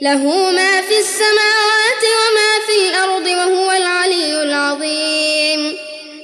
[0.00, 5.76] له ما في السماوات وما في الأرض وهو العلي العظيم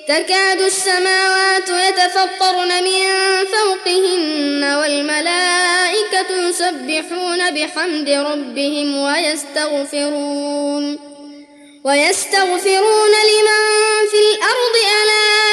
[0.09, 3.03] تكاد السماوات يتفطرن من
[3.47, 10.99] فوقهن والملائكة يسبحون بحمد ربهم ويستغفرون
[11.85, 15.46] ويستغفرون لمن في الأرض ألا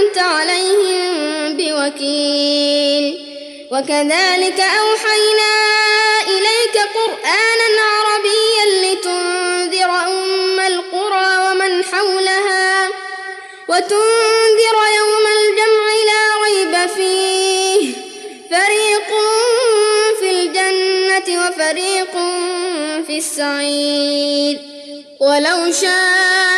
[0.01, 3.25] أنت عليهم بوكيل
[3.73, 5.55] وكذلك أوحينا
[6.29, 12.89] إليك قرآنا عربيا لتنذر أم القرى ومن حولها
[13.69, 17.93] وتنذر يوم الجمع لا ريب فيه
[18.51, 19.09] فريق
[20.21, 22.13] في الجنة وفريق
[23.07, 24.59] في السعير
[25.21, 26.54] ولو شاء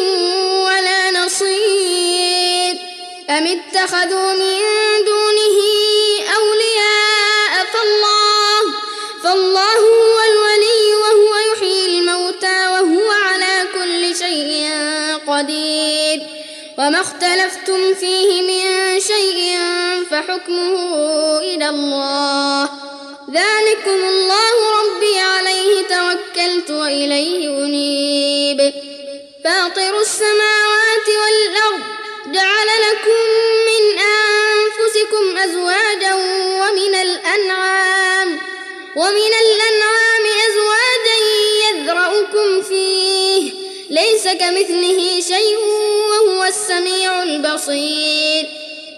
[0.63, 2.75] ولا نصير
[3.29, 4.59] أم اتخذوا من
[5.05, 5.57] دونه
[6.35, 8.59] أولياء فالله
[9.23, 14.69] فالله هو الولي وهو يحيي الموتى وهو على كل شيء
[15.27, 16.19] قدير
[16.77, 19.59] وما اختلفتم فيه من شيء
[20.11, 20.97] فحكمه
[21.39, 22.69] إلى الله
[23.31, 24.82] ذلكم الله رب
[25.89, 28.73] توكلت وإليه أنيب
[29.43, 31.81] فاطر السماوات والأرض
[32.33, 33.23] جعل لكم
[33.67, 38.39] من أنفسكم أزواجا ومن الأنعام
[38.95, 41.17] ومن الأنعام أزواجا
[41.69, 43.51] يذرأكم فيه
[43.89, 45.57] ليس كمثله شيء
[46.09, 48.45] وهو السميع البصير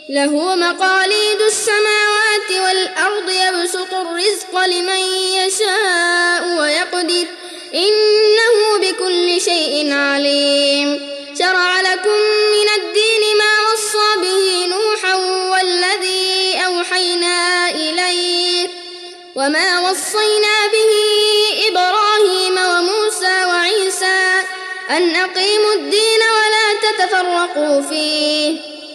[0.09, 2.14] له مقاليد السماوات
[2.85, 4.99] الأرض يبسط الرزق لمن
[5.35, 7.25] يشاء ويقدر
[7.73, 11.09] إنه بكل شيء عليم
[11.39, 12.17] شرع لكم
[12.51, 15.15] من الدين ما وصى به نوحا
[15.51, 18.69] والذي أوحينا إليه
[19.35, 20.91] وما وصينا به
[21.69, 24.41] إبراهيم وموسى وعيسى
[24.89, 28.74] أن أقيموا الدين ولا تتفرقوا فيه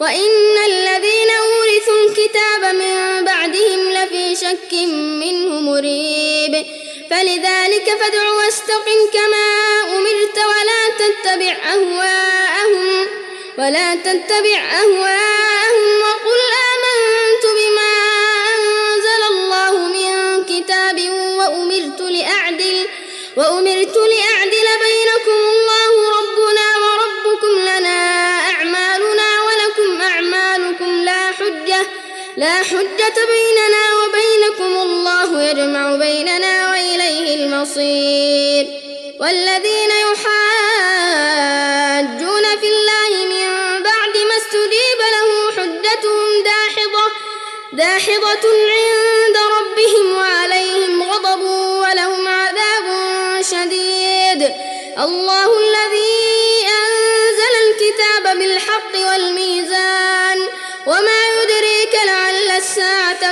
[0.00, 6.66] وإن الذين أورثوا الكتاب من بعدهم لفي شك منه مريب
[7.10, 13.06] فلذلك فادع واستقم كما أمرت ولا تتبع أهواءهم
[13.58, 16.40] ولا تتبع أهواءهم وقل
[16.74, 17.96] آمنت بما
[18.54, 22.86] أنزل الله من كتاب وأمرت لأعدل
[23.36, 25.05] وأمرت لأعدل بين
[32.36, 38.68] لا حجة بيننا وبينكم الله يجمع بيننا وإليه المصير
[39.20, 47.12] والذين يحاجون في الله من بعد ما استجيب له حجتهم داحضة
[47.72, 51.42] داحضة عند ربهم وعليهم غضب
[51.82, 52.86] ولهم عذاب
[53.42, 54.50] شديد
[54.98, 58.75] الله الذي أنزل الكتاب بالحق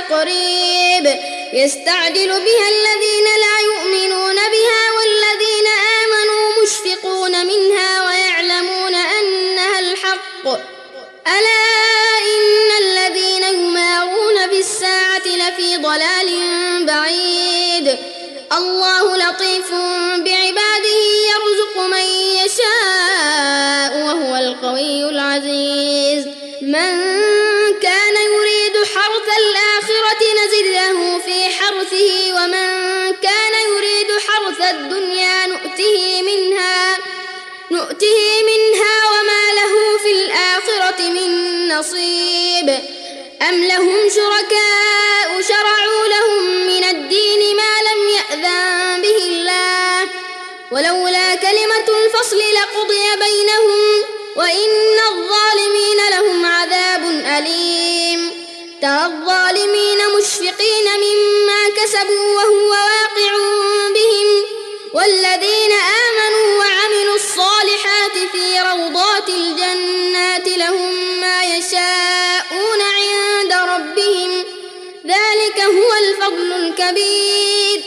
[0.09, 1.19] قريب
[1.53, 3.84] يستعجل بها الذين لا يؤمنون
[37.99, 41.29] نؤته منها وما له في الآخرة من
[41.67, 42.69] نصيب
[43.41, 50.07] أم لهم شركاء شرعوا لهم من الدين ما لم يأذن به الله
[50.71, 54.03] ولولا كلمة الفصل لقضي بينهم
[54.35, 57.05] وإن الظالمين لهم عذاب
[57.39, 58.31] أليم
[58.81, 63.35] ترى الظالمين مشفقين مما كسبوا وهو واقع
[63.93, 64.43] بهم
[64.93, 66.04] والذين آمنوا
[68.31, 74.43] في روضات الجنات لهم ما يشاءون عند ربهم
[75.07, 77.83] ذلك هو الفضل الكبير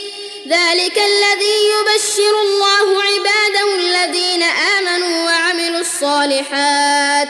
[0.49, 4.43] ذلك الذي يبشر الله عباده الذين
[4.77, 7.29] آمنوا وعملوا الصالحات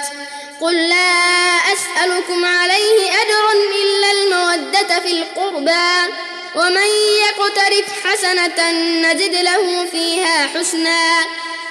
[0.61, 3.53] قل لا أسألكم عليه أجرا
[3.83, 6.13] إلا المودة في القربى
[6.55, 6.87] ومن
[7.29, 8.71] يقترف حسنة
[9.11, 11.19] نجد له فيها حسنا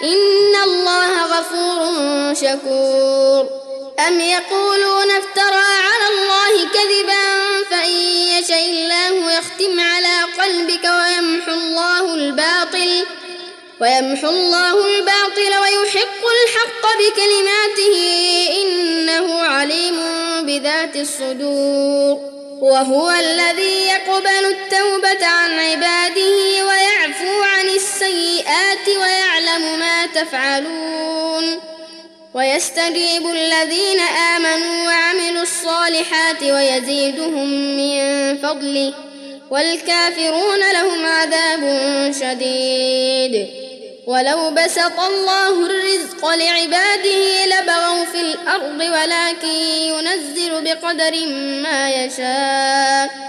[0.03, 1.79] إن الله غفور
[2.35, 3.47] شكور
[4.09, 7.91] أم يقولون افترى على الله كذبا فإن
[8.21, 13.05] يشاء الله يختم على قلبك ويمحو الله الباطل
[13.81, 18.09] ويمحو الله الباطل ويحق الحق بكلماته
[18.63, 19.97] إنه عليم
[20.47, 22.21] بذات الصدور
[22.61, 26.88] وهو الذي يقبل التوبة عن عباده وي
[27.19, 31.61] يعفو عن السيئات ويعلم ما تفعلون
[32.35, 34.01] ويستجيب الذين
[34.37, 37.99] آمنوا وعملوا الصالحات ويزيدهم من
[38.39, 38.93] فضله
[39.51, 41.61] والكافرون لهم عذاب
[42.21, 43.49] شديد
[44.07, 49.49] ولو بسط الله الرزق لعباده لبغوا في الأرض ولكن
[49.89, 51.27] ينزل بقدر
[51.63, 53.29] ما يشاء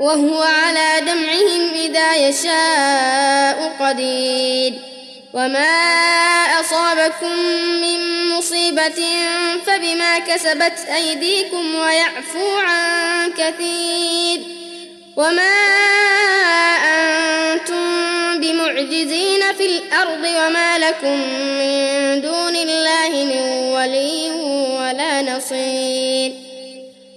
[0.00, 4.72] وهو على دمعهم إذا يشاء قدير
[5.34, 5.76] وما
[6.60, 7.32] أصابكم
[7.82, 9.04] من مصيبة
[9.66, 12.82] فبما كسبت أيديكم ويعفو عن
[13.32, 14.40] كثير
[15.16, 15.56] وما
[16.86, 17.84] أنتم
[18.40, 23.40] بمعجزين في الأرض وما لكم من دون الله من
[23.74, 24.30] ولي
[24.78, 26.49] ولا نصير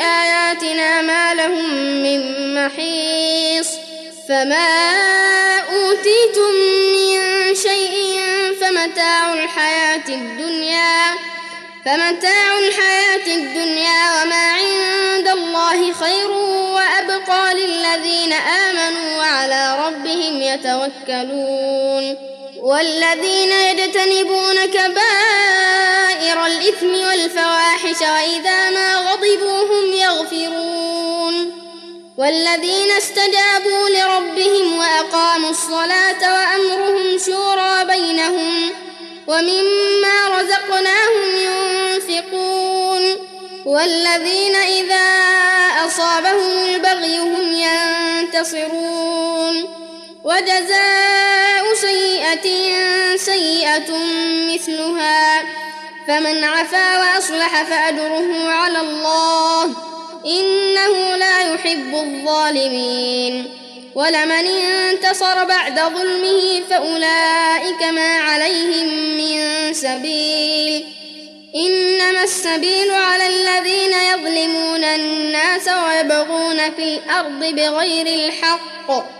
[0.00, 1.70] بآياتنا ما لهم
[2.02, 2.20] من
[2.54, 3.68] محيص
[4.28, 4.70] فما
[5.60, 6.52] أوتيتم
[6.92, 8.20] من شيء
[8.60, 11.04] فمتاع الحياة الدنيا
[11.84, 16.30] فمتاع الحياة الدنيا وما عند الله خير
[16.74, 22.16] وأبقى للذين آمنوا وعلى ربهم يتوكلون
[22.62, 31.50] والذين يجتنبون كبائر الإثم والفواحش وإذا ما غضبوا هم يغفرون
[32.18, 38.70] والذين استجابوا لربهم وأقاموا الصلاة وأمرهم شورى بينهم
[39.26, 43.14] ومما رزقناهم ينفقون
[43.66, 45.10] والذين إذا
[45.86, 49.79] أصابهم البغي هم ينتصرون
[50.24, 52.46] وجزاء سيئة
[53.16, 53.92] سيئة
[54.54, 55.42] مثلها
[56.08, 59.64] فمن عفا وأصلح فأجره على الله
[60.26, 63.50] إنه لا يحب الظالمين
[63.94, 64.32] ولمن
[64.80, 70.84] انتصر بعد ظلمه فأولئك ما عليهم من سبيل
[71.56, 79.19] إنما السبيل على الذين يظلمون الناس ويبغون في الأرض بغير الحق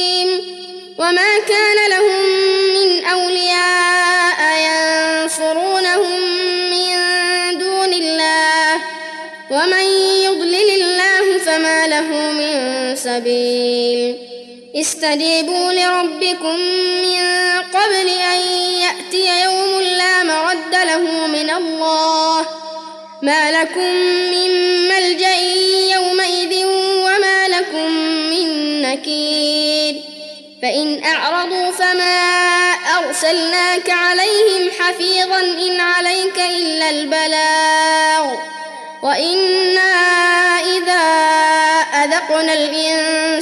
[13.11, 14.17] السبيل
[14.75, 16.55] استجيبوا لربكم
[17.03, 17.41] من
[17.73, 18.39] قبل أن
[18.83, 22.45] يأتي يوم لا مرد له من الله
[23.21, 23.89] ما لكم
[24.31, 24.51] من
[24.87, 25.35] ملجأ
[25.95, 27.91] يومئذ وما لكم
[28.29, 29.95] من نكير
[30.61, 32.17] فإن أعرضوا فما
[32.97, 38.33] أرسلناك عليهم حفيظا إن عليك إلا البلاغ
[39.03, 39.91] وإنا
[40.59, 41.01] إذا
[42.03, 42.90] أذقنا الإنسان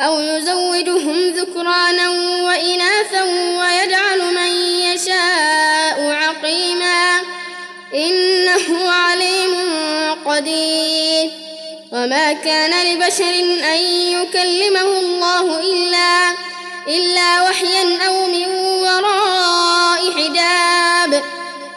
[0.00, 2.10] أو يزوجهم ذكرانا
[2.42, 3.22] وإناثا
[3.60, 7.20] ويجعل من يشاء عقيما
[7.94, 9.56] إنه عليم
[10.26, 11.30] قدير
[11.92, 13.30] وما كان لبشر
[13.74, 13.80] أن
[14.12, 16.30] يكلمه الله إلا
[16.88, 18.46] إلا وحيا أو من
[18.82, 21.22] وراء حجاب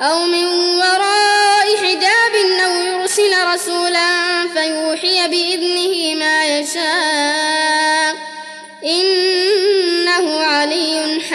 [0.02, 0.46] أو من
[0.78, 4.08] وراء حجاب أو يرسل رسولا
[4.54, 7.43] فيوحي بإذنه ما يشاء